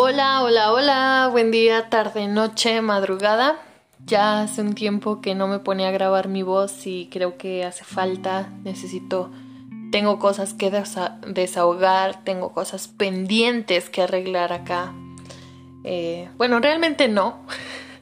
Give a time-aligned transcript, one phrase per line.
[0.00, 3.56] Hola, hola, hola, buen día, tarde, noche, madrugada.
[4.06, 7.64] Ya hace un tiempo que no me ponía a grabar mi voz y creo que
[7.64, 9.32] hace falta, necesito,
[9.90, 10.70] tengo cosas que
[11.26, 14.94] desahogar, tengo cosas pendientes que arreglar acá.
[15.82, 17.44] Eh, bueno, realmente no,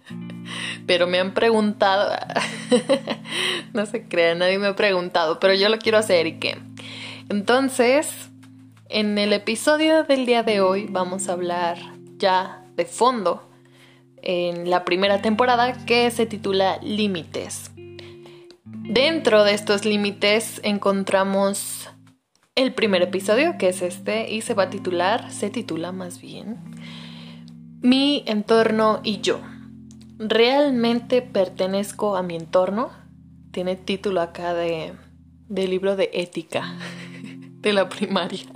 [0.86, 2.14] pero me han preguntado,
[3.72, 6.58] no se crea, nadie me ha preguntado, pero yo lo quiero hacer y qué.
[7.30, 8.28] Entonces,
[8.88, 11.78] en el episodio del día de hoy vamos a hablar
[12.18, 13.48] ya de fondo
[14.22, 17.70] en la primera temporada que se titula Límites.
[18.64, 21.88] Dentro de estos límites encontramos
[22.54, 26.56] el primer episodio, que es este, y se va a titular, se titula más bien,
[27.82, 29.40] Mi entorno y yo.
[30.18, 32.90] ¿Realmente pertenezco a mi entorno?
[33.50, 34.94] Tiene título acá de,
[35.48, 36.76] de libro de ética
[37.60, 38.46] de la primaria.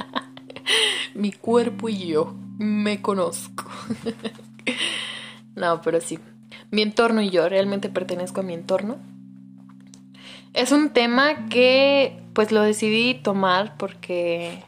[1.15, 3.65] Mi cuerpo y yo me conozco.
[5.57, 6.19] no, pero sí.
[6.71, 8.99] Mi entorno y yo, ¿realmente pertenezco a mi entorno?
[10.53, 14.63] Es un tema que pues lo decidí tomar porque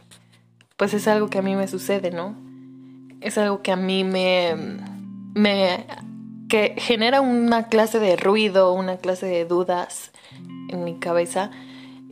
[0.77, 2.36] pues es algo que a mí me sucede, ¿no?
[3.20, 4.56] Es algo que a mí me
[5.34, 5.86] me
[6.48, 10.12] que genera una clase de ruido, una clase de dudas
[10.69, 11.50] en mi cabeza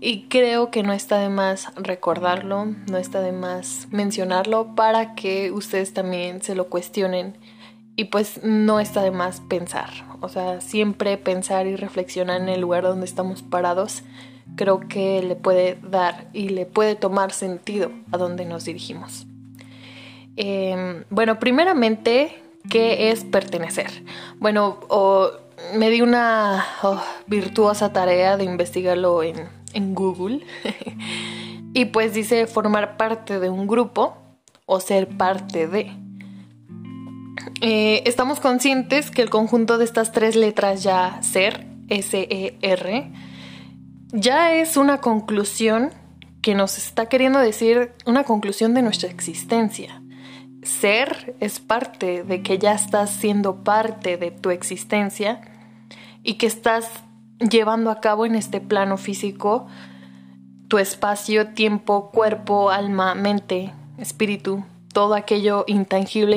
[0.01, 5.51] y creo que no está de más recordarlo, no está de más mencionarlo para que
[5.53, 7.37] ustedes también se lo cuestionen
[7.97, 9.91] y pues no está de más pensar.
[10.23, 14.03] O sea, siempre pensar y reflexionar en el lugar donde estamos parados
[14.57, 19.27] creo que le puede dar y le puede tomar sentido a donde nos dirigimos.
[20.37, 23.91] Em, bueno, primeramente, ¿qué es pertenecer?
[24.39, 24.81] Bueno,
[25.75, 30.41] me di una oh, virtuosa tarea de investigarlo en en Google.
[31.75, 34.17] y pues dice formar parte de un grupo
[34.67, 35.93] o ser parte de.
[37.61, 43.13] Eh, estamos conscientes que el conjunto de estas tres letras ya ser, S-E-R,
[44.13, 45.91] ya es una conclusión
[46.43, 50.03] que nos está queriendo decir una conclusión de nuestra existencia.
[50.63, 55.41] Ser es parte de que ya estás siendo parte de tu existencia
[56.23, 56.91] y que estás
[57.41, 59.67] llevando a cabo en este plano físico
[60.69, 66.37] tu espacio, tiempo, cuerpo, alma, mente, espíritu, todo aquello intangible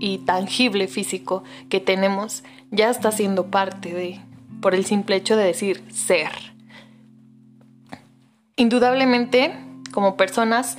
[0.00, 4.20] y, tangible físico que tenemos ya está siendo parte de,
[4.60, 6.30] por el simple hecho de decir ser.
[8.56, 9.52] Indudablemente,
[9.92, 10.78] como personas,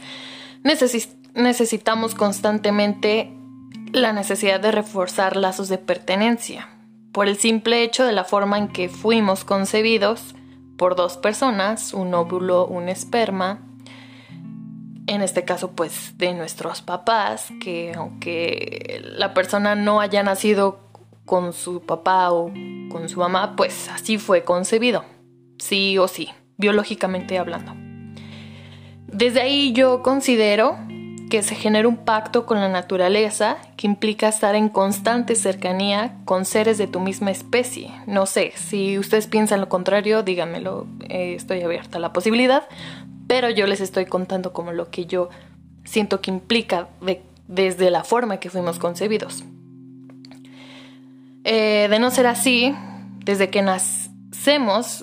[0.63, 3.33] necesitamos constantemente
[3.91, 6.74] la necesidad de reforzar lazos de pertenencia
[7.15, 10.35] por el simple hecho de la forma en que fuimos concebidos
[10.75, 13.61] por dos personas, un óvulo, un esperma,
[15.07, 20.89] en este caso pues de nuestros papás, que aunque la persona no haya nacido
[21.23, 22.51] con su papá o
[22.91, 25.05] con su mamá, pues así fue concebido,
[25.57, 26.27] sí o sí,
[26.57, 27.71] biológicamente hablando.
[29.07, 30.77] Desde ahí yo considero
[31.35, 36.45] que se genera un pacto con la naturaleza que implica estar en constante cercanía con
[36.45, 37.91] seres de tu misma especie.
[38.07, 42.63] No sé, si ustedes piensan lo contrario, díganmelo, eh, estoy abierta a la posibilidad,
[43.27, 45.27] pero yo les estoy contando como lo que yo
[45.83, 46.87] siento que implica
[47.49, 49.43] desde la forma que fuimos concebidos.
[51.43, 52.73] Eh, de no ser así,
[53.25, 53.61] desde que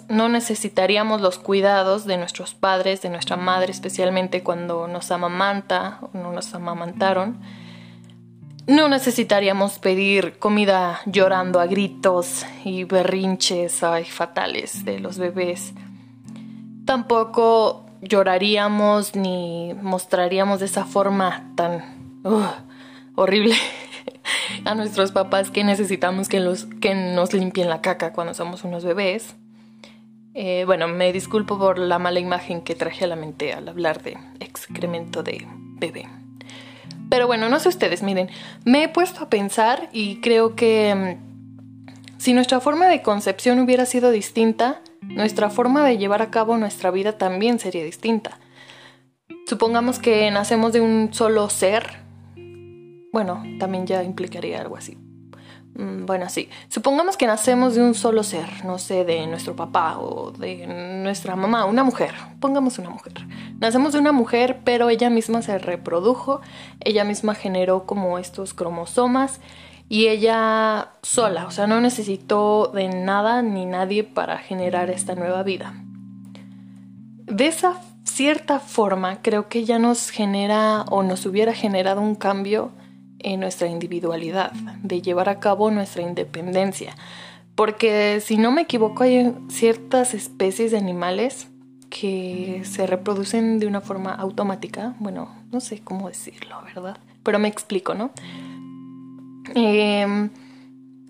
[0.08, 6.16] no necesitaríamos los cuidados de nuestros padres, de nuestra madre, especialmente cuando nos amamanta o
[6.16, 7.41] no nos amamantaron.
[8.66, 15.72] No necesitaríamos pedir comida llorando a gritos y berrinches ay, fatales de los bebés.
[16.84, 22.47] Tampoco lloraríamos ni mostraríamos de esa forma tan uh,
[23.16, 23.56] horrible
[24.64, 28.84] a nuestros papás que necesitamos que, los, que nos limpien la caca cuando somos unos
[28.84, 29.34] bebés.
[30.34, 34.03] Eh, bueno, me disculpo por la mala imagen que traje a la mente al hablar
[34.03, 35.47] de excremento de
[35.78, 36.09] bebé.
[37.10, 38.30] Pero bueno, no sé ustedes, miren,
[38.65, 43.84] me he puesto a pensar y creo que mm, si nuestra forma de concepción hubiera
[43.84, 48.38] sido distinta, nuestra forma de llevar a cabo nuestra vida también sería distinta.
[49.47, 51.98] Supongamos que nacemos de un solo ser,
[53.12, 54.98] bueno, también ya implicaría algo así.
[55.74, 56.48] Mm, bueno, sí.
[56.68, 61.36] Supongamos que nacemos de un solo ser, no sé, de nuestro papá o de nuestra
[61.36, 62.14] mamá, una mujer.
[62.41, 63.14] Pongamos una mujer.
[63.59, 66.41] Nacemos de una mujer, pero ella misma se reprodujo,
[66.80, 69.41] ella misma generó como estos cromosomas
[69.88, 75.42] y ella sola, o sea, no necesitó de nada ni nadie para generar esta nueva
[75.42, 75.74] vida.
[77.26, 82.72] De esa cierta forma, creo que ya nos genera o nos hubiera generado un cambio
[83.22, 84.53] en nuestra individualidad,
[84.83, 86.95] de llevar a cabo nuestra independencia.
[87.54, 91.48] Porque si no me equivoco hay ciertas especies de animales
[91.91, 94.95] que se reproducen de una forma automática.
[94.98, 96.97] Bueno, no sé cómo decirlo, ¿verdad?
[97.22, 98.10] Pero me explico, ¿no?
[99.54, 100.30] Eh,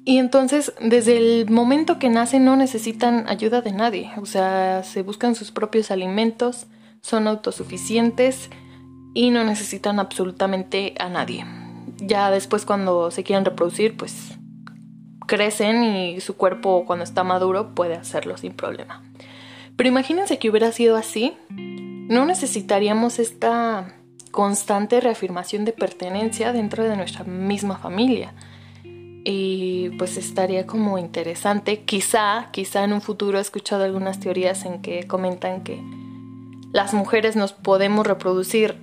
[0.05, 5.03] y entonces, desde el momento que nacen no necesitan ayuda de nadie, o sea, se
[5.03, 6.67] buscan sus propios alimentos,
[7.03, 8.51] son autosuficientes
[9.15, 11.45] y no necesitan absolutamente a nadie.
[12.07, 14.39] Ya después cuando se quieren reproducir, pues
[15.27, 19.03] crecen y su cuerpo cuando está maduro puede hacerlo sin problema.
[19.77, 23.95] Pero imagínense que hubiera sido así, no necesitaríamos esta
[24.31, 28.35] constante reafirmación de pertenencia dentro de nuestra misma familia
[29.25, 31.85] y pues estaría como interesante.
[31.85, 35.83] Quizá, quizá en un futuro he escuchado algunas teorías en que comentan que
[36.73, 38.77] las mujeres nos podemos reproducir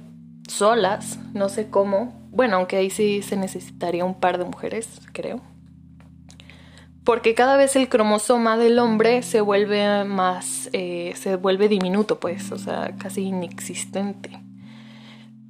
[0.48, 2.19] solas, no sé cómo.
[2.32, 5.42] Bueno, aunque ahí sí se necesitaría un par de mujeres, creo.
[7.04, 12.52] Porque cada vez el cromosoma del hombre se vuelve más, eh, se vuelve diminuto, pues,
[12.52, 14.40] o sea, casi inexistente.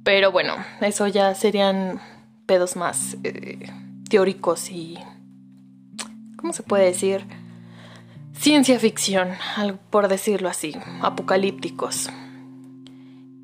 [0.02, 2.00] Pero bueno, eso ya serían
[2.46, 3.70] pedos más eh,
[4.08, 4.98] teóricos y,
[6.36, 7.26] ¿cómo se puede decir?
[8.32, 9.28] Ciencia ficción,
[9.90, 12.08] por decirlo así, apocalípticos.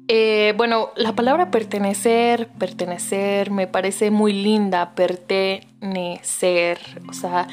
[0.08, 7.48] Eh, bueno, la palabra pertenecer, pertenecer, me parece muy linda, pertenecer, o sea,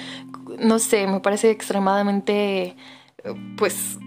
[0.59, 2.75] no sé, me parece extremadamente,
[3.57, 3.97] pues,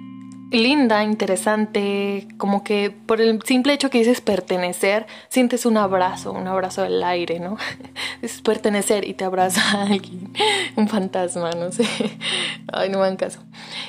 [0.51, 6.47] linda, interesante, como que por el simple hecho que dices pertenecer, sientes un abrazo, un
[6.47, 7.57] abrazo al aire, ¿no?
[8.23, 10.33] Es pertenecer y te abraza a alguien,
[10.77, 11.85] un fantasma, no sé.
[12.73, 13.41] Ay, no me dan caso.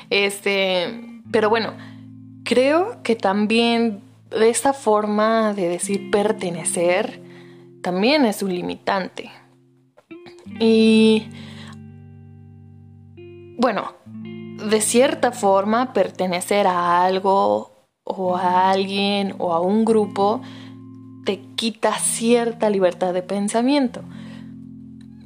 [0.09, 1.73] Este, pero bueno,
[2.43, 4.01] creo que también
[4.31, 7.21] esta forma de decir pertenecer
[7.81, 9.31] también es un limitante.
[10.59, 11.29] Y
[13.57, 17.71] bueno, de cierta forma pertenecer a algo
[18.03, 20.41] o a alguien o a un grupo
[21.25, 24.01] te quita cierta libertad de pensamiento.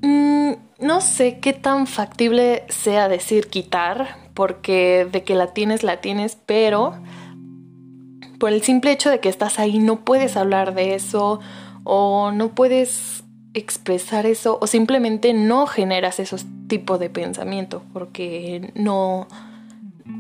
[0.02, 6.02] Mm, no sé qué tan factible sea decir quitar, porque de que la tienes, la
[6.02, 6.96] tienes, pero
[8.42, 11.40] por el simple hecho de que estás ahí no puedes hablar de eso
[11.84, 13.24] o no puedes
[13.54, 19.28] expresar eso o simplemente no generas esos tipos de pensamiento porque no,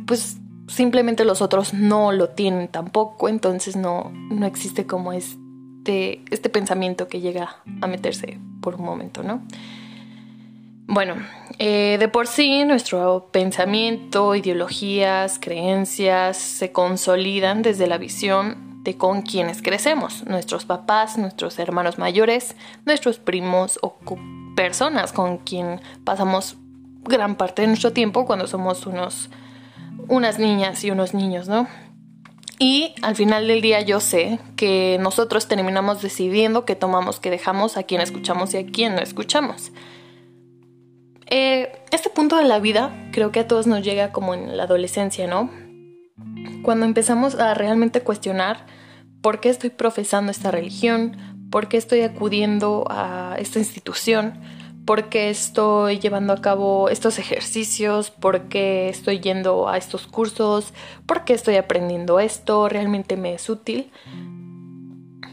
[0.05, 0.37] pues
[0.67, 7.07] simplemente los otros no lo tienen tampoco, entonces no, no existe como este, este pensamiento
[7.07, 9.41] que llega a meterse por un momento, ¿no?
[10.87, 11.15] Bueno,
[11.57, 19.21] eh, de por sí nuestro pensamiento, ideologías, creencias se consolidan desde la visión de con
[19.21, 22.55] quienes crecemos, nuestros papás, nuestros hermanos mayores,
[22.85, 23.97] nuestros primos o
[24.55, 26.57] personas con quien pasamos
[27.03, 29.29] gran parte de nuestro tiempo cuando somos unos
[30.07, 31.67] unas niñas y unos niños, ¿no?
[32.59, 37.77] Y al final del día yo sé que nosotros terminamos decidiendo qué tomamos, qué dejamos,
[37.77, 39.71] a quién escuchamos y a quién no escuchamos.
[41.33, 44.63] Eh, este punto de la vida creo que a todos nos llega como en la
[44.63, 45.49] adolescencia, ¿no?
[46.61, 48.65] Cuando empezamos a realmente cuestionar
[49.21, 51.15] por qué estoy profesando esta religión,
[51.49, 54.41] por qué estoy acudiendo a esta institución,
[54.85, 60.73] por qué estoy llevando a cabo estos ejercicios, por qué estoy yendo a estos cursos,
[61.05, 63.89] por qué estoy aprendiendo esto, realmente me es útil.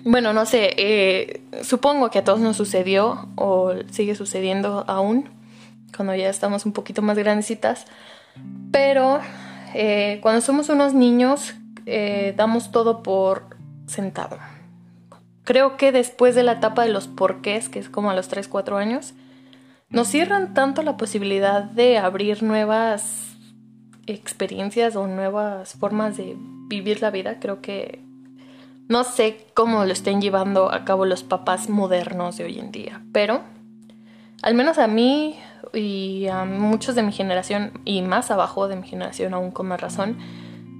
[0.04, 5.37] Bueno, no sé, eh, supongo que a todos nos sucedió o sigue sucediendo aún,
[5.94, 7.86] cuando ya estamos un poquito más grandecitas,
[8.70, 9.20] pero
[9.74, 11.54] eh, cuando somos unos niños
[11.86, 14.38] eh, damos todo por sentado.
[15.44, 18.48] Creo que después de la etapa de los porqués, que es como a los 3,
[18.48, 19.14] 4 años,
[19.88, 23.36] nos cierran tanto la posibilidad de abrir nuevas
[24.06, 26.36] experiencias o nuevas formas de
[26.68, 27.40] vivir la vida.
[27.40, 28.04] Creo que
[28.88, 33.02] no sé cómo lo estén llevando a cabo los papás modernos de hoy en día,
[33.12, 33.42] pero
[34.42, 35.38] al menos a mí
[35.74, 39.80] y a muchos de mi generación y más abajo de mi generación aún con más
[39.80, 40.18] razón,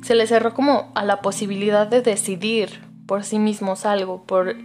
[0.02, 4.57] se les cerró como a la posibilidad de decidir por sí mismos algo, por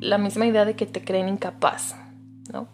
[0.00, 1.94] la misma idea de que te creen incapaz,
[2.52, 2.68] ¿no?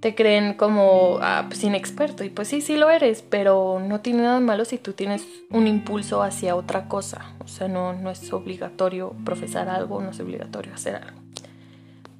[0.00, 4.22] Te creen como ah, pues, inexperto y pues sí, sí lo eres, pero no tiene
[4.22, 8.32] nada malo si tú tienes un impulso hacia otra cosa, o sea, no, no es
[8.32, 11.25] obligatorio profesar algo, no es obligatorio hacer algo.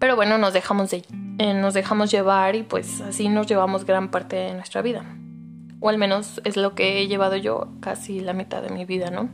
[0.07, 1.03] Pero bueno, nos dejamos, de,
[1.41, 5.05] eh, nos dejamos llevar y pues así nos llevamos gran parte de nuestra vida.
[5.81, 9.11] O al menos es lo que he llevado yo casi la mitad de mi vida,
[9.11, 9.29] ¿no?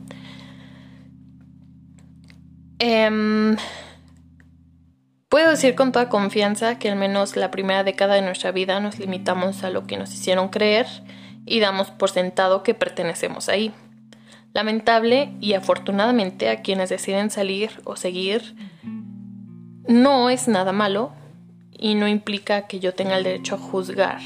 [5.29, 8.97] Puedo decir con toda confianza que al menos la primera década de nuestra vida nos
[8.97, 10.87] limitamos a lo que nos hicieron creer
[11.45, 13.71] y damos por sentado que pertenecemos ahí.
[14.53, 18.55] Lamentable y afortunadamente a quienes deciden salir o seguir
[19.87, 21.11] no es nada malo
[21.71, 24.21] y no implica que yo tenga el derecho a juzgar.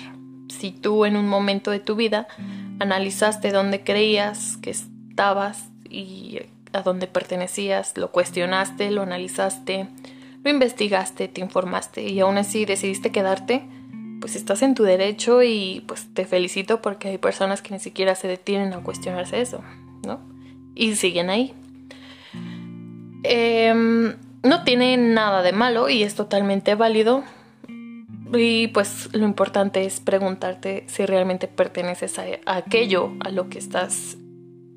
[0.49, 2.27] Si tú en un momento de tu vida
[2.79, 6.39] analizaste dónde creías que estabas y
[6.73, 9.87] a dónde pertenecías, lo cuestionaste, lo analizaste,
[10.43, 13.67] lo investigaste, te informaste y aún así decidiste quedarte,
[14.19, 18.15] pues estás en tu derecho y pues te felicito porque hay personas que ni siquiera
[18.15, 19.63] se detienen a cuestionarse eso,
[20.05, 20.19] ¿no?
[20.75, 21.53] Y siguen ahí.
[23.23, 27.23] Em, no tiene nada de malo y es totalmente válido.
[28.33, 34.17] Y pues lo importante es preguntarte si realmente perteneces a aquello a lo que estás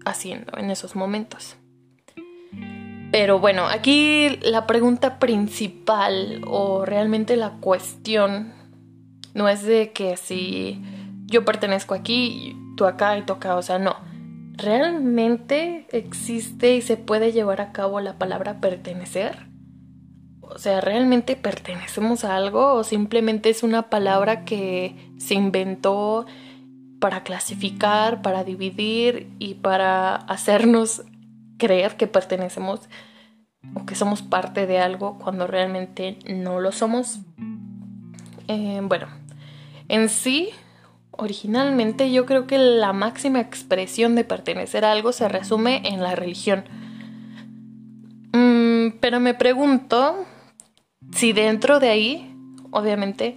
[0.04, 1.56] haciendo en esos momentos.
[3.10, 8.52] Pero bueno, aquí la pregunta principal o realmente la cuestión
[9.34, 10.80] no es de que si
[11.26, 13.96] yo pertenezco aquí, tú acá y tú acá, o sea, no.
[14.56, 19.49] ¿Realmente existe y se puede llevar a cabo la palabra pertenecer?
[20.52, 26.26] O sea, ¿realmente pertenecemos a algo o simplemente es una palabra que se inventó
[26.98, 31.02] para clasificar, para dividir y para hacernos
[31.56, 32.80] creer que pertenecemos
[33.74, 37.20] o que somos parte de algo cuando realmente no lo somos.
[38.48, 39.06] Eh, bueno,
[39.88, 40.50] en sí,
[41.12, 46.16] originalmente yo creo que la máxima expresión de pertenecer a algo se resume en la
[46.16, 46.64] religión.
[48.32, 50.26] Mm, pero me pregunto
[51.12, 52.34] si dentro de ahí,
[52.70, 53.36] obviamente,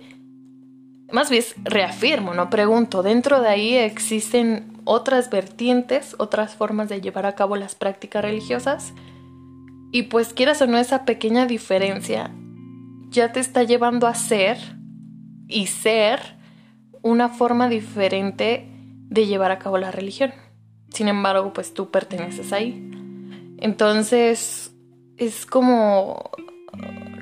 [1.12, 7.26] más bien reafirmo, no pregunto, dentro de ahí existen otras vertientes, otras formas de llevar
[7.26, 8.94] a cabo las prácticas religiosas.
[9.92, 12.32] Y pues quieras o no, esa pequeña diferencia
[13.10, 14.58] ya te está llevando a ser
[15.48, 16.20] y ser
[17.04, 18.68] una forma diferente
[19.10, 20.34] de llevar a cabo la religión.
[20.90, 22.90] Sin embargo, pues tú perteneces ahí.
[23.60, 24.74] Entonces,
[25.18, 26.32] es como...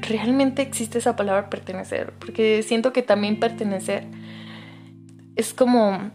[0.02, 2.14] ¿Realmente existe esa palabra pertenecer?
[2.20, 4.06] Porque siento que también pertenecer
[5.36, 6.12] es como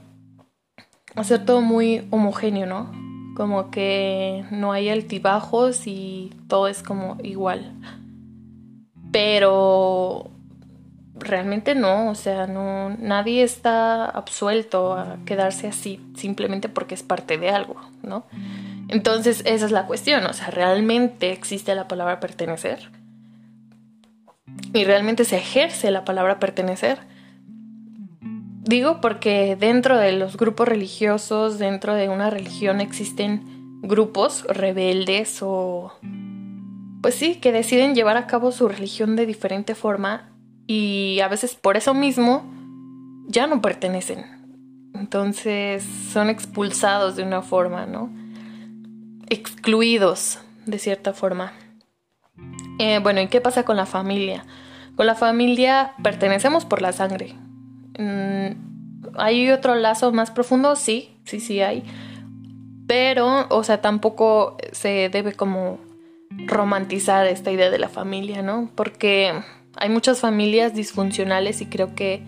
[1.15, 2.93] hacer todo muy homogéneo, ¿no?
[3.37, 7.73] Como que no hay altibajos y todo es como igual.
[9.13, 10.31] Pero
[11.19, 17.39] realmente no, o sea, no nadie está absuelto a quedarse así simplemente porque es parte
[17.39, 18.27] de algo, ¿no?
[18.89, 22.91] Entonces, esa es la cuestión, o sea, ¿realmente existe la palabra pertenecer?
[24.77, 26.99] ¿Y realmente se ejerce la palabra pertenecer?
[28.21, 35.95] Digo porque dentro de los grupos religiosos, dentro de una religión existen grupos rebeldes o
[37.01, 40.29] pues sí, que deciden llevar a cabo su religión de diferente forma
[40.67, 42.45] y a veces por eso mismo
[43.29, 44.27] ya no pertenecen.
[44.93, 48.11] Entonces son expulsados de una forma, ¿no?
[49.31, 51.55] Excluidos de cierta forma.
[52.79, 54.45] Eh, bueno, ¿y qué pasa con la familia?
[54.97, 57.35] Con la familia pertenecemos por la sangre,
[57.99, 60.77] Mm, ¿Hay otro lazo más profundo?
[60.77, 61.83] Sí, sí, sí hay.
[62.87, 65.79] Pero, o sea, tampoco se debe como
[66.47, 68.71] romantizar esta idea de la familia, ¿no?
[68.75, 69.33] Porque
[69.77, 72.25] hay muchas familias disfuncionales y creo que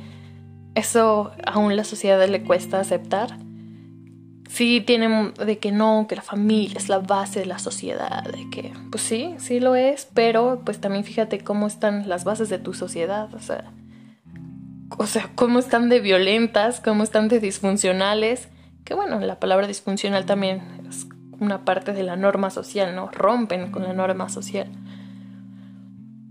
[0.75, 3.37] eso aún la sociedad le cuesta aceptar.
[4.49, 8.49] Sí tienen de que no, que la familia es la base de la sociedad, de
[8.51, 12.59] que pues sí, sí lo es, pero pues también fíjate cómo están las bases de
[12.59, 13.71] tu sociedad, o sea,
[14.97, 18.49] o sea, cómo están de violentas, cómo están de disfuncionales,
[18.85, 21.07] que bueno, la palabra disfuncional también es
[21.41, 23.09] una parte de la norma social, ¿no?
[23.09, 24.69] Rompen con la norma social.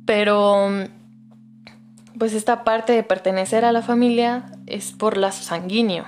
[0.06, 0.70] Pero,
[2.18, 6.06] pues esta parte de pertenecer a la familia es por lazo sanguíneo.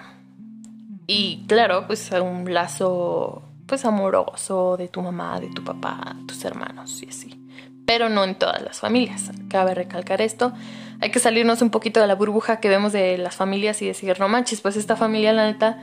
[1.12, 7.02] Y claro, pues un lazo, pues amoroso de tu mamá, de tu papá, tus hermanos
[7.02, 7.44] y así.
[7.86, 9.32] Pero no en todas las familias.
[9.50, 10.54] Cabe recalcar esto
[11.02, 14.20] hay que salirnos un poquito de la burbuja que vemos de las familias y decir,
[14.20, 15.82] no manches, pues esta familia, la neta,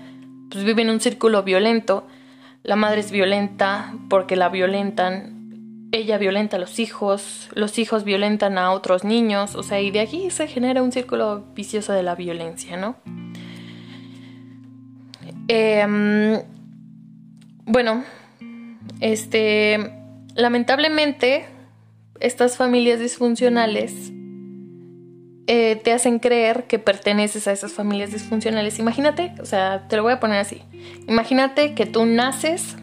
[0.50, 2.06] pues vive en un círculo violento.
[2.62, 5.88] La madre es violenta porque la violentan.
[5.92, 10.00] Ella violenta a los hijos, los hijos violentan a otros niños, o sea, y de
[10.00, 12.96] aquí se genera un círculo vicioso de la violencia, ¿no?
[15.48, 16.40] Em,
[17.64, 18.04] bueno,
[19.00, 19.92] este,
[20.34, 21.44] lamentablemente,
[22.20, 24.12] estas familias disfuncionales
[25.48, 28.78] eh, te hacen creer que perteneces a esas familias disfuncionales.
[28.78, 30.62] Imagínate, o sea, te lo voy a poner así.
[31.06, 32.76] Imagínate que tú naces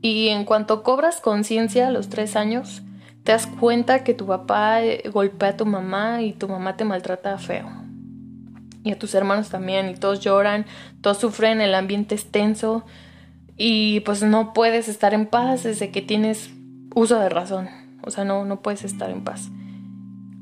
[0.00, 2.82] y en cuanto cobras conciencia a los tres años,
[3.24, 6.84] te das cuenta que tu papá eh, golpea a tu mamá y tu mamá te
[6.84, 7.77] maltrata feo.
[8.84, 10.66] Y a tus hermanos también, y todos lloran,
[11.00, 12.84] todos sufren, el ambiente es tenso
[13.56, 16.50] y pues no puedes estar en paz desde que tienes
[16.94, 17.68] uso de razón.
[18.02, 19.50] O sea, no, no puedes estar en paz.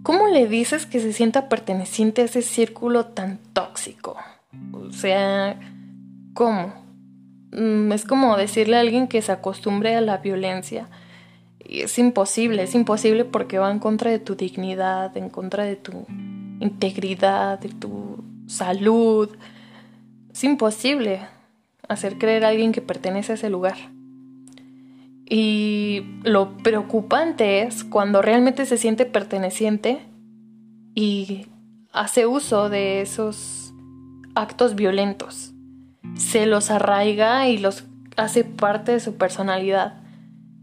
[0.03, 4.17] ¿Cómo le dices que se sienta perteneciente a ese círculo tan tóxico?
[4.73, 5.59] O sea,
[6.35, 6.75] ¿cómo?
[7.53, 10.89] Mm, es como decirle a alguien que se acostumbre a la violencia
[11.69, 16.07] es imposible, es imposible porque va en contra de tu dignidad, en contra de tu
[16.61, 18.06] integridad, de tu
[18.47, 19.37] salud.
[20.33, 21.21] Es imposible
[21.89, 23.77] hacer creer a alguien que pertenece a ese lugar.
[25.29, 30.01] Y lo preocupante es cuando realmente se siente perteneciente
[30.95, 31.47] y
[31.93, 33.75] hace uso de esos
[34.35, 35.53] actos violentos.
[36.15, 37.85] Se los arraiga y los
[38.17, 40.01] hace parte de su personalidad.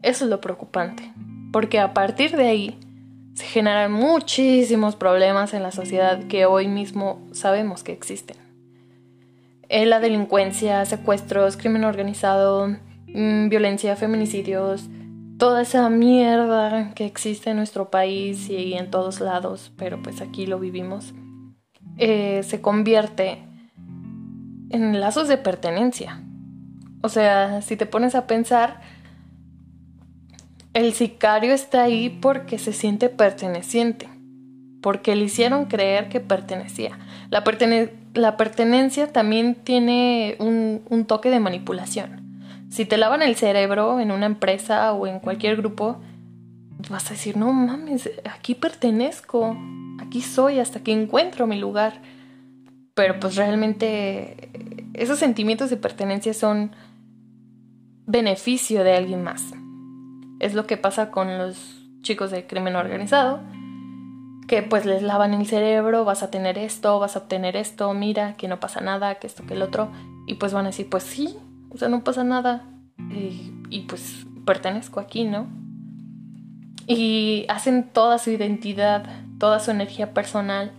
[0.01, 1.11] Eso es lo preocupante,
[1.51, 2.77] porque a partir de ahí
[3.33, 8.37] se generan muchísimos problemas en la sociedad que hoy mismo sabemos que existen.
[9.69, 12.67] Eh, la delincuencia, secuestros, crimen organizado,
[13.07, 14.87] mm, violencia, feminicidios,
[15.37, 20.45] toda esa mierda que existe en nuestro país y en todos lados, pero pues aquí
[20.45, 21.13] lo vivimos,
[21.97, 23.39] eh, se convierte
[24.69, 26.23] en lazos de pertenencia.
[27.01, 28.79] O sea, si te pones a pensar,
[30.73, 34.09] el sicario está ahí porque se siente perteneciente,
[34.81, 36.97] porque le hicieron creer que pertenecía.
[37.29, 37.43] La,
[38.37, 42.21] pertenencia también tiene un, toque de manipulación.
[42.69, 45.99] Si te lavan el cerebro en una empresa o en cualquier grupo,
[46.89, 49.55] vas a decir, no mames, aquí pertenezco,
[49.99, 52.01] aquí soy hasta que encuentro mi lugar.
[52.95, 54.49] Pero pues realmente
[54.93, 56.71] esos sentimientos de pertenencia son
[58.05, 59.53] beneficio de alguien más.
[60.39, 63.39] Es lo que pasa con los chicos de crimen organizado,
[64.47, 68.35] que pues les lavan el cerebro, vas a tener esto, vas a obtener esto, mira,
[68.35, 69.91] que no pasa nada, que esto, que el otro,
[70.27, 71.35] y pues van a decir, pues sí,
[71.69, 72.67] o sea, no pasa nada,
[73.69, 75.47] y, pues pertenezco aquí, ¿no?
[76.85, 79.05] Y hacen toda su identidad,
[79.39, 80.71] toda su energía personal,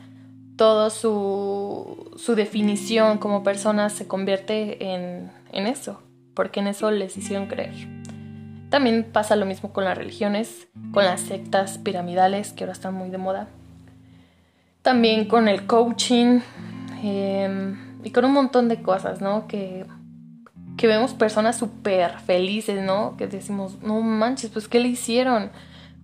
[0.56, 6.00] toda su, su definición como personas se convierte en, en eso,
[6.34, 8.03] porque en eso les hicieron creer.
[8.74, 13.08] También pasa lo mismo con las religiones, con las sectas piramidales que ahora están muy
[13.08, 13.46] de moda.
[14.82, 16.40] También con el coaching
[17.00, 19.46] em, y con un montón de cosas, ¿no?
[19.46, 19.86] Que,
[20.76, 23.16] que vemos personas súper felices, ¿no?
[23.16, 25.52] Que decimos, no manches, pues ¿qué le hicieron?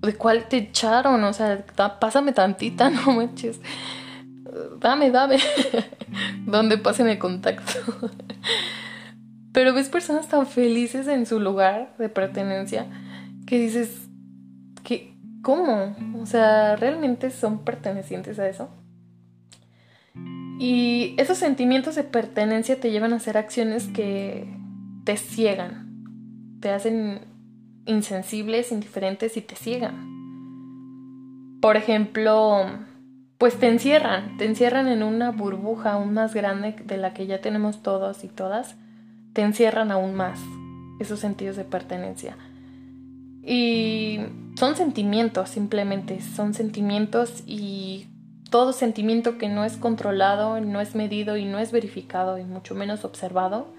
[0.00, 1.24] ¿De cuál te echaron?
[1.24, 1.64] O sea,
[1.98, 3.60] pásame tantita, no manches.
[4.78, 5.40] Dame, dame.
[6.46, 7.72] Donde pasen el contacto.
[9.52, 12.86] Pero ves personas tan felices en su lugar de pertenencia
[13.46, 14.08] que dices,
[15.42, 15.96] ¿cómo?
[16.20, 18.68] O sea, ¿realmente son pertenecientes a eso?
[20.58, 24.46] Y esos sentimientos de pertenencia te llevan a hacer acciones que
[25.04, 26.04] te ciegan,
[26.60, 27.22] te hacen
[27.86, 30.10] insensibles, indiferentes y te ciegan.
[31.62, 32.66] Por ejemplo,
[33.38, 37.40] pues te encierran, te encierran en una burbuja aún más grande de la que ya
[37.40, 38.76] tenemos todos y todas
[39.32, 40.40] te encierran aún más
[41.00, 42.36] esos sentidos de pertenencia.
[43.42, 44.20] Y
[44.56, 48.06] son sentimientos, simplemente, son sentimientos y
[48.50, 52.74] todo sentimiento que no es controlado, no es medido y no es verificado y mucho
[52.74, 53.72] menos observado,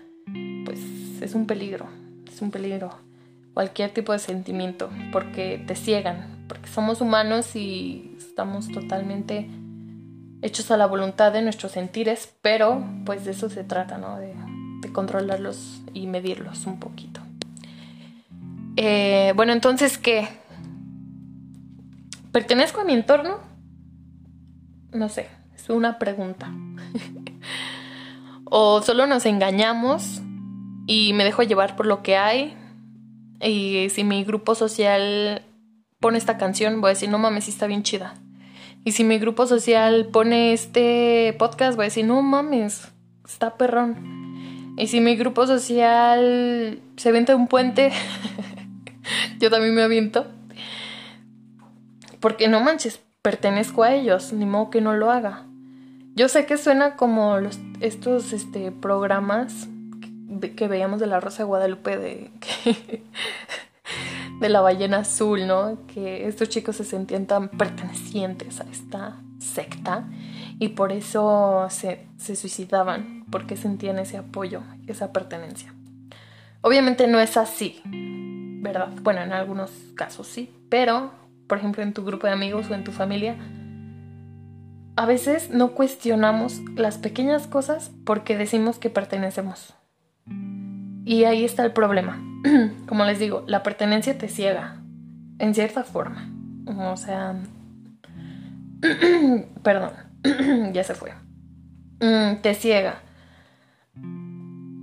[0.66, 0.80] pues
[1.22, 1.88] es un peligro,
[2.28, 2.90] es un peligro.
[3.54, 9.50] Cualquier tipo de sentimiento, porque te ciegan, porque somos humanos y estamos totalmente
[10.42, 14.18] hechos a la voluntad de nuestros sentires, pero pues de eso se trata, ¿no?
[14.18, 14.34] De
[14.92, 17.22] controlarlos y medirlos un poquito.
[18.78, 20.28] Eh, bueno, entonces, ¿qué?
[22.32, 23.40] ¿Pertenezco a mi entorno?
[24.94, 26.52] No sé, es una pregunta.
[28.46, 30.22] o solo nos engañamos
[30.88, 32.58] y me dejo llevar por lo que hay.
[33.42, 35.42] Y si mi grupo social
[36.00, 38.16] pone esta canción, voy a decir, no mames, sí está bien chida.
[38.84, 42.92] Y si mi grupo social pone este podcast, voy a decir, no mames,
[43.26, 44.21] está perrón.
[44.78, 47.92] Y si mi grupo social se avienta un puente,
[49.40, 50.28] yo también me aviento.
[52.20, 55.46] Porque no manches, pertenezco a ellos, ni modo que no lo haga.
[56.16, 57.38] Yo sé que suena como
[57.80, 59.68] estos este, programas
[60.56, 62.32] que, veíamos de la Rosa de Guadalupe de,
[64.40, 65.80] de la ballena azul, ¿no?
[65.88, 70.06] Que estos chicos se sentían tan pertenecientes a esta secta
[70.60, 75.74] y por eso se, se suicidaban, porque sentían ese apoyo, esa pertenencia.
[76.62, 78.90] Obviamente no es así, ¿verdad?
[79.02, 81.12] Bueno, en algunos casos sí, pero
[81.52, 83.36] por ejemplo, en tu grupo de amigos o en tu familia,
[84.96, 89.74] a veces no cuestionamos las pequeñas cosas porque decimos que pertenecemos.
[91.04, 92.24] Y ahí está el problema.
[92.88, 94.78] Como les digo, la pertenencia te ciega,
[95.40, 96.32] en cierta forma.
[96.66, 97.36] O sea...
[99.62, 99.92] Perdón,
[100.72, 101.12] ya se fue.
[102.00, 103.02] Mm, te ciega.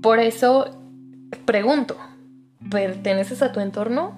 [0.03, 0.79] Por eso
[1.45, 1.97] pregunto,
[2.71, 4.15] ¿perteneces a tu entorno?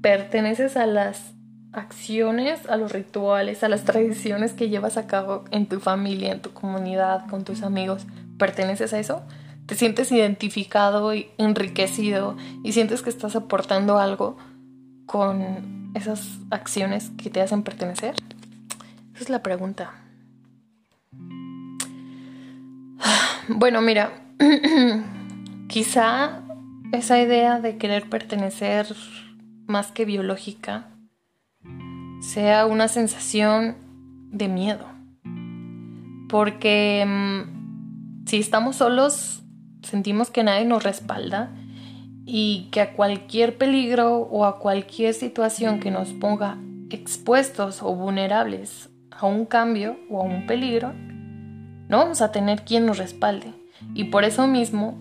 [0.00, 1.34] ¿Perteneces a las
[1.72, 6.40] acciones, a los rituales, a las tradiciones que llevas a cabo en tu familia, en
[6.40, 8.06] tu comunidad, con tus amigos?
[8.38, 9.22] ¿Perteneces a eso?
[9.66, 14.38] ¿Te sientes identificado y enriquecido y sientes que estás aportando algo
[15.04, 18.14] con esas acciones que te hacen pertenecer?
[19.14, 19.92] Esa es la pregunta.
[23.48, 24.25] Bueno, mira,
[25.68, 26.42] quizá
[26.92, 28.86] esa idea de querer pertenecer
[29.66, 30.88] más que biológica
[32.20, 33.76] sea una sensación
[34.30, 34.86] de miedo.
[36.28, 39.42] Porque mm, si estamos solos,
[39.82, 41.54] sentimos que nadie nos respalda
[42.24, 46.58] y que a cualquier peligro o a cualquier situación que nos ponga
[46.90, 50.92] expuestos o vulnerables a un cambio o a un peligro,
[51.88, 53.54] no vamos a tener quien nos respalde.
[53.94, 54.96] Y por eso mismo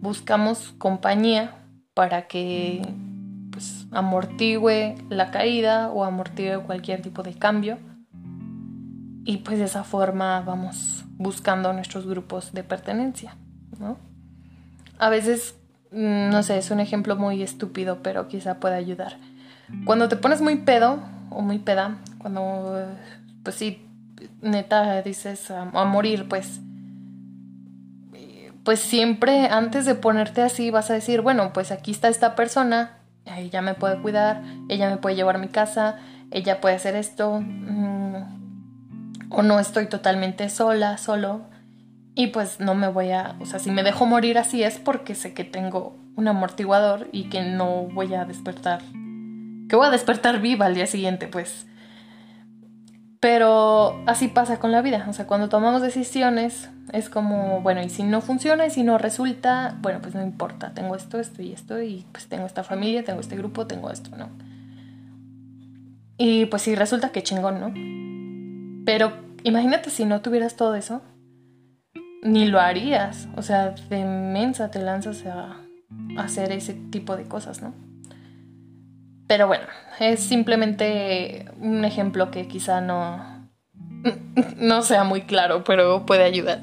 [0.00, 1.54] buscamos compañía
[1.94, 2.82] para que
[3.50, 7.78] pues, amortigue la caída o amortigue cualquier tipo de cambio.
[9.24, 13.36] Y pues de esa forma vamos buscando nuestros grupos de pertenencia,
[14.98, 15.56] A veces,
[15.90, 19.18] mm, no sé, es un ejemplo muy estúpido, pero quizá pueda ayudar.
[19.84, 22.86] Cuando te pones muy pedo o muy peda, cuando,
[23.42, 23.86] pues sí,
[24.40, 26.60] neta dices a morir, pues
[28.68, 32.98] pues siempre antes de ponerte así vas a decir, bueno, pues aquí está esta persona,
[33.24, 35.96] ella me puede cuidar, ella me puede llevar a mi casa,
[36.30, 41.46] ella puede hacer esto, mm, o no estoy totalmente sola, solo,
[42.14, 45.14] y pues no me voy a, o sea, si me dejo morir así es porque
[45.14, 48.82] sé que tengo un amortiguador y que no voy a despertar,
[49.70, 51.66] que voy a despertar viva al día siguiente, pues.
[53.20, 57.88] Pero así pasa con la vida, o sea, cuando tomamos decisiones es como, bueno, y
[57.88, 61.52] si no funciona y si no resulta, bueno, pues no importa, tengo esto, esto y
[61.52, 64.28] esto, y pues tengo esta familia, tengo este grupo, tengo esto, ¿no?
[66.16, 68.84] Y pues sí, resulta que chingón, ¿no?
[68.84, 71.02] Pero imagínate si no tuvieras todo eso,
[72.22, 75.56] ni lo harías, o sea, de mensa te lanzas a
[76.18, 77.87] hacer ese tipo de cosas, ¿no?
[79.28, 79.66] Pero bueno,
[80.00, 83.48] es simplemente un ejemplo que quizá no,
[84.56, 86.62] no sea muy claro, pero puede ayudar.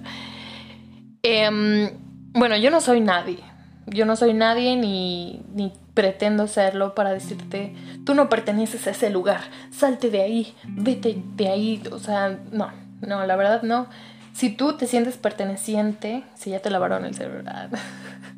[1.24, 1.92] Em,
[2.34, 3.40] bueno, yo no soy nadie.
[3.88, 7.74] Yo no soy nadie ni, ni pretendo serlo para decirte,
[8.04, 11.84] tú no perteneces a ese lugar, salte de ahí, vete de ahí.
[11.92, 13.88] O sea, no, no, la verdad no.
[14.34, 17.44] Si tú te sientes perteneciente, si ya te lavaron el cerebro,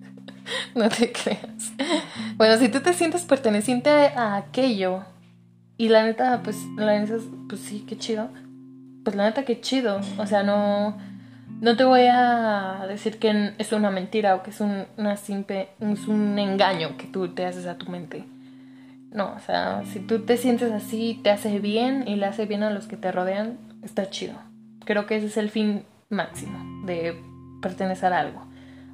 [0.76, 1.74] no te creas.
[2.36, 5.04] Bueno, si tú te sientes perteneciente a aquello
[5.78, 7.16] y la neta, pues, la neta,
[7.48, 8.30] pues sí, qué chido.
[9.04, 10.02] Pues la neta, qué chido.
[10.18, 10.98] O sea, no,
[11.62, 15.70] no te voy a decir que es una mentira o que es un, una simple,
[15.80, 18.26] es un engaño que tú te haces a tu mente.
[19.12, 22.64] No, o sea, si tú te sientes así, te hace bien y le hace bien
[22.64, 24.36] a los que te rodean, está chido.
[24.86, 27.16] Creo que ese es el fin máximo de
[27.62, 28.46] pertenecer a algo.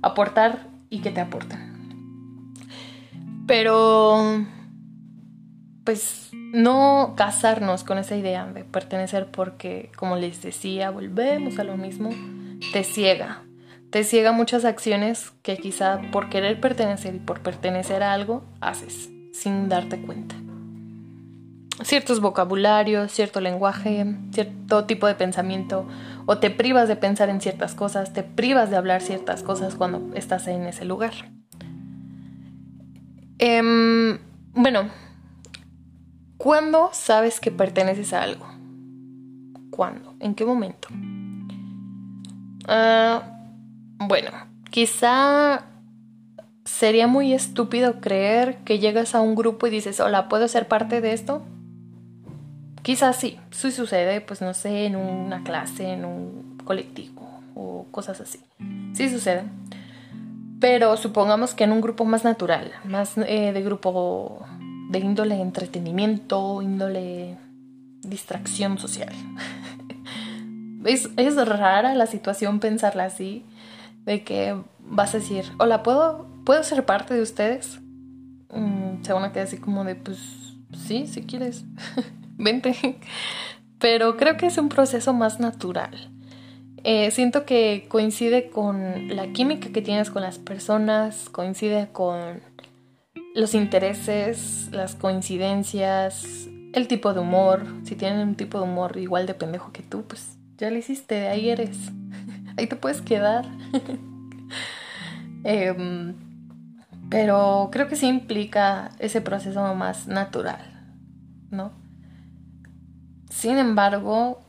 [0.01, 2.53] Aportar y que te aporten.
[3.47, 4.45] Pero,
[5.83, 11.77] pues, no casarnos con esa idea de pertenecer porque, como les decía, volvemos a lo
[11.77, 12.11] mismo,
[12.73, 13.41] te ciega.
[13.89, 19.09] Te ciega muchas acciones que quizá por querer pertenecer y por pertenecer a algo haces
[19.33, 20.35] sin darte cuenta.
[21.81, 25.87] Ciertos vocabularios, cierto lenguaje, cierto tipo de pensamiento
[26.27, 30.15] o te privas de pensar en ciertas cosas, te privas de hablar ciertas cosas cuando
[30.15, 31.13] estás en ese lugar.
[33.39, 34.19] Em,
[34.53, 34.89] bueno,
[36.37, 38.45] ¿cuándo sabes que perteneces a algo?
[39.71, 40.13] ¿Cuándo?
[40.19, 40.87] ¿En qué momento?
[42.67, 43.23] Ah,
[43.97, 44.29] bueno,
[44.69, 45.65] quizá
[46.63, 51.01] sería muy estúpido creer que llegas a un grupo y dices, hola, ¿puedo ser parte
[51.01, 51.41] de esto?
[52.83, 58.19] Quizás sí, sí sucede, pues no sé, en una clase, en un colectivo o cosas
[58.21, 58.39] así.
[58.93, 59.43] Sí sucede.
[60.59, 64.45] Pero supongamos que en un grupo más natural, más eh, de grupo
[64.89, 67.37] de índole entretenimiento, índole
[68.01, 69.13] distracción social.
[70.85, 73.45] es, rara la situación pensarla así,
[74.05, 77.79] de que vas a decir, hola, ¿puedo, ¿puedo ser parte de ustedes?
[78.49, 80.19] Mm, se a quedar así como de, pues,
[80.85, 81.65] sí, si quieres,
[82.37, 82.97] vente.
[83.79, 86.09] Pero creo que es un proceso más natural.
[86.85, 92.41] Eh, siento que coincide con la química que tienes con las personas, coincide con
[93.35, 97.65] los intereses, las coincidencias, el tipo de humor.
[97.83, 101.27] Si tienen un tipo de humor igual de pendejo que tú, pues ya lo hiciste,
[101.27, 101.77] ahí eres.
[102.57, 103.45] ahí te puedes quedar.
[105.45, 106.15] Em,
[107.09, 110.95] pero creo que sí implica ese proceso más natural,
[111.51, 111.82] ¿no?
[113.33, 114.39] Sin embargo,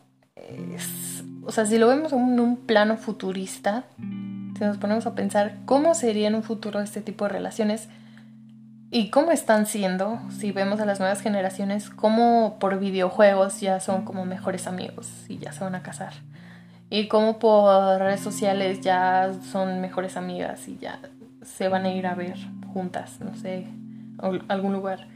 [1.43, 5.95] o sea, si lo vemos en un plano futurista, si nos ponemos a pensar cómo
[5.95, 7.89] sería en un futuro este tipo de relaciones
[8.91, 14.05] y cómo están siendo, si vemos a las nuevas generaciones, cómo por videojuegos ya son
[14.05, 16.13] como mejores amigos y ya se van a casar.
[16.91, 21.01] Y cómo por redes sociales ya son mejores amigas y ya
[21.43, 22.37] se van a ir a ver
[22.73, 23.67] juntas, no sé,
[24.49, 25.14] algún lugar.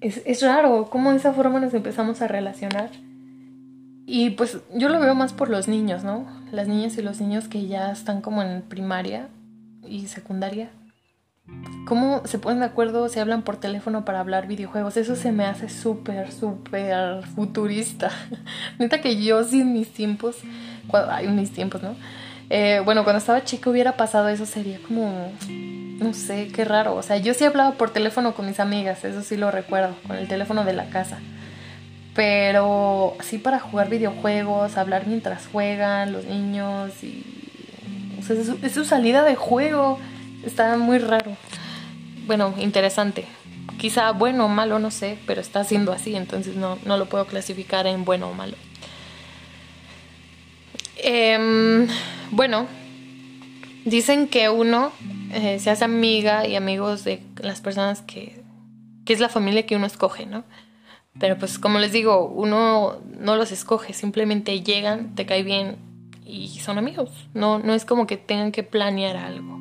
[0.00, 2.90] Es, es raro cómo de esa forma nos empezamos a relacionar.
[4.06, 6.26] Y pues yo lo veo más por los niños, ¿no?
[6.50, 9.28] Las niñas y los niños que ya están como en primaria
[9.86, 10.70] y secundaria.
[11.86, 14.96] ¿Cómo se ponen de acuerdo, se hablan por teléfono para hablar videojuegos?
[14.96, 18.10] Eso se me hace súper, súper futurista.
[18.78, 20.36] Neta que yo sin mis tiempos,
[20.86, 21.94] cuando, hay mis tiempos, ¿no?
[22.50, 25.32] Eh, bueno, cuando estaba chica hubiera pasado eso, sería como,
[25.98, 26.94] no sé, qué raro.
[26.94, 30.16] O sea, yo sí hablaba por teléfono con mis amigas, eso sí lo recuerdo, con
[30.16, 31.18] el teléfono de la casa.
[32.14, 37.24] Pero así para jugar videojuegos, hablar mientras juegan los niños y...
[38.18, 39.98] O sea, es su, salida de juego.
[40.44, 41.36] Está muy raro.
[42.26, 43.24] Bueno, interesante.
[43.78, 47.26] Quizá bueno o malo, no sé, pero está siendo así, entonces no, no lo puedo
[47.26, 48.56] clasificar en bueno o malo.
[50.96, 51.86] Em,
[52.32, 52.66] bueno,
[53.84, 54.90] dicen que uno
[55.32, 58.42] eh, se hace amiga y amigos de las personas que,
[59.04, 60.44] que es la familia que uno escoge, ¿no?
[61.18, 65.76] Pero pues como les digo, uno no los escoge, simplemente llegan, te cae bien
[66.24, 67.10] y son amigos.
[67.34, 69.58] No, no es como que tengan que planear algo.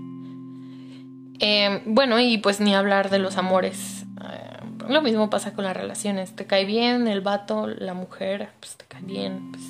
[1.39, 4.05] Em, bueno, y pues ni hablar de los amores.
[4.21, 6.35] Eh, lo mismo pasa con las relaciones.
[6.35, 9.63] Te cae bien el vato, la mujer, pues te cae bien, pues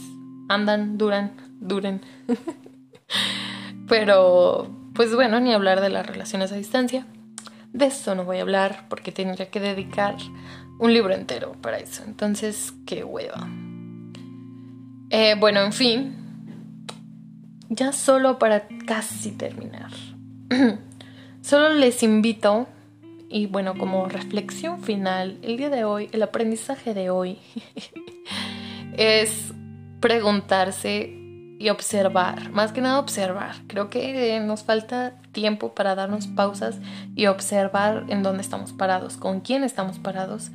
[0.50, 2.02] andan, duran, duren.
[3.88, 7.06] Pero, pues bueno, ni hablar de las relaciones a distancia.
[7.72, 10.16] De eso no voy a hablar porque tendría que dedicar
[10.80, 12.02] un libro entero para eso.
[12.04, 13.48] Entonces, qué hueva.
[15.12, 16.16] Eh, bueno, en fin.
[17.70, 19.92] Ya solo para casi terminar.
[21.42, 22.68] solo les invito,
[23.30, 27.38] y bueno, como reflexión final, el día de hoy, el aprendizaje de hoy,
[28.98, 29.54] es
[30.00, 31.27] preguntarse
[31.60, 33.56] y observar, más que nada observar.
[33.68, 36.78] Creo que nos falta tiempo para darnos pausas
[37.16, 40.52] y observar en dónde estamos parados, con quién estamos parados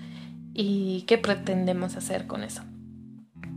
[0.54, 2.62] y qué pretendemos hacer con eso.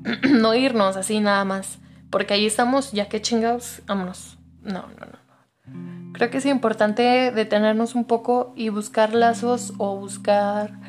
[0.30, 1.80] no irnos así nada más,
[2.10, 4.38] porque ahí estamos, ya que chingados, vámonos.
[4.62, 6.14] No, no, no.
[6.14, 10.80] Creo que es importante detenernos un poco y buscar lazos o buscar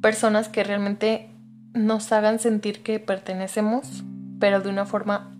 [0.00, 1.30] personas que realmente
[1.72, 4.04] nos hagan sentir que pertenecemos,
[4.38, 5.37] pero de una forma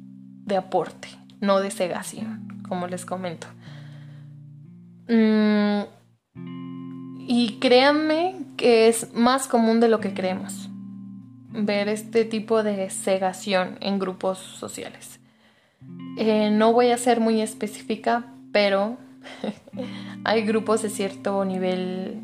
[0.48, 1.08] de aporte,
[1.40, 3.46] no de cegación, como les comento.
[5.08, 5.82] Mm,
[7.26, 10.68] y créanme que es más común de lo que creemos
[11.50, 15.20] ver este tipo de cegación en grupos sociales.
[16.18, 18.96] Eh, no voy a ser muy específica, pero
[20.24, 22.20] hay grupos de cierto nivel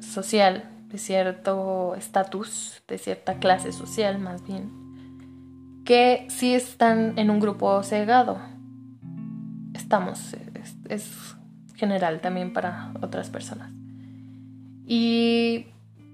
[0.00, 4.70] social, de cierto estatus, de cierta clase social más bien,
[5.84, 8.38] que sí están en un grupo cegado.
[9.74, 10.36] Estamos,
[10.88, 11.36] es,
[11.74, 13.72] general también para otras personas.
[14.86, 15.66] Y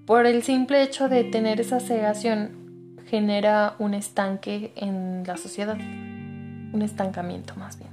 [0.06, 6.80] por el simple hecho de tener esa cegación genera un estanque en la sociedad, un
[6.82, 7.90] estancamiento más bien.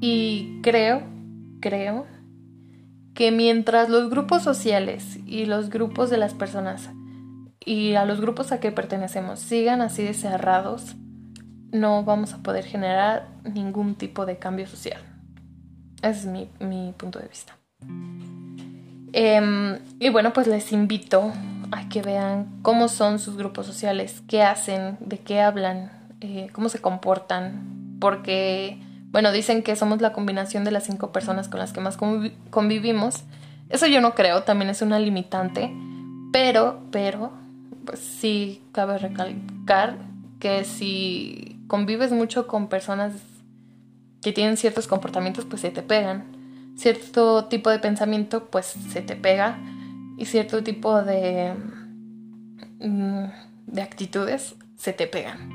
[0.00, 1.02] Y creo,
[1.60, 2.06] creo
[3.14, 6.88] que mientras los grupos sociales y los grupos de las personas
[7.64, 10.96] y a los grupos a que pertenecemos sigan así de cerrados,
[11.70, 15.00] no vamos a poder generar ningún tipo de cambio social.
[16.02, 17.56] Ese es mi, mi punto de vista.
[19.12, 21.32] Em, y bueno, pues les invito
[21.70, 26.68] a que vean cómo son sus grupos sociales, qué hacen, de qué hablan, eh, cómo
[26.68, 28.78] se comportan, porque,
[29.10, 31.98] bueno, dicen que somos la combinación de las cinco personas con las que más
[32.50, 33.24] convivimos.
[33.68, 35.72] Eso yo no creo, también es una limitante,
[36.32, 37.32] pero, pero,
[37.84, 39.98] pues sí cabe recalcar
[40.40, 43.12] que si convives mucho con personas
[44.22, 46.24] que tienen ciertos comportamientos, pues se te pegan.
[46.76, 49.58] Cierto tipo de pensamiento, pues se te pega.
[50.18, 51.54] y cierto tipo de,
[52.80, 53.24] mm,
[53.66, 55.50] de actitudes se te pegan.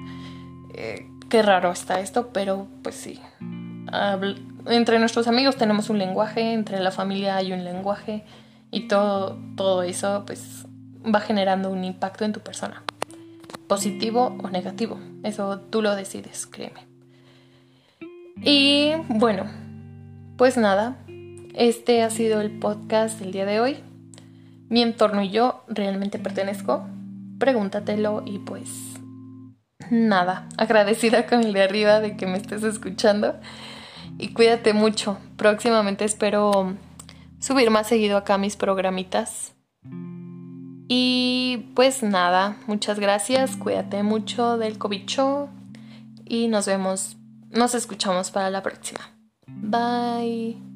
[0.73, 3.19] Eh, qué raro está esto, pero pues sí.
[4.65, 8.25] entre nuestros amigos tenemos un lenguaje, entre la familia hay un lenguaje
[8.71, 10.65] y todo, todo eso pues
[11.13, 12.83] va generando un impacto en tu persona.
[13.67, 14.99] Positivo o negativo.
[15.23, 16.87] Eso tú lo decides, créeme.
[18.41, 19.45] Y bueno,
[20.37, 20.97] pues nada,
[21.53, 23.77] este ha sido el podcast del día de hoy.
[24.69, 26.87] Mi entorno y yo realmente pertenezco.
[27.39, 28.69] Pregúntatelo y pues
[29.89, 33.35] nada, agradecida con el de arriba de que me estés escuchando.
[34.17, 35.17] Y cuídate mucho.
[35.35, 36.75] Próximamente espero
[37.39, 39.56] subir más seguido acá mis programitas.
[40.87, 45.49] Y pues nada, muchas gracias, cuídate mucho del cobicho
[46.23, 47.17] y nos vemos,
[47.49, 49.01] nos escuchamos para la próxima.
[49.47, 50.66] Bye.